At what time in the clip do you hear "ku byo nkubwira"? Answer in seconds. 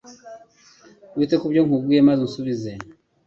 1.41-2.07